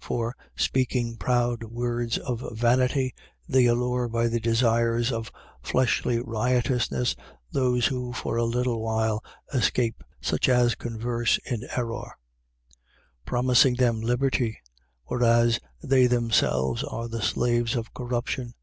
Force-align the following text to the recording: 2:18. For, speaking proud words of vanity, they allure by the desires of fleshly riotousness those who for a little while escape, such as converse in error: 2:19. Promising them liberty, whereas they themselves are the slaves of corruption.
2:18. 0.00 0.06
For, 0.06 0.36
speaking 0.56 1.16
proud 1.18 1.64
words 1.64 2.16
of 2.16 2.42
vanity, 2.58 3.14
they 3.46 3.66
allure 3.66 4.08
by 4.08 4.28
the 4.28 4.40
desires 4.40 5.12
of 5.12 5.30
fleshly 5.62 6.18
riotousness 6.20 7.14
those 7.52 7.88
who 7.88 8.14
for 8.14 8.38
a 8.38 8.44
little 8.44 8.80
while 8.80 9.22
escape, 9.52 10.02
such 10.22 10.48
as 10.48 10.74
converse 10.74 11.36
in 11.44 11.64
error: 11.76 12.16
2:19. 13.26 13.26
Promising 13.26 13.74
them 13.74 14.00
liberty, 14.00 14.58
whereas 15.04 15.60
they 15.82 16.06
themselves 16.06 16.82
are 16.82 17.06
the 17.06 17.20
slaves 17.20 17.76
of 17.76 17.92
corruption. 17.92 18.54